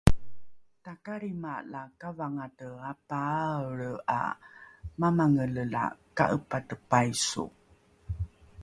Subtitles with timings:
[0.83, 3.89] takalrima la kavangate apaaelre
[4.19, 4.21] ’a
[4.99, 5.83] mamangele la
[6.17, 7.45] ka’epate paiso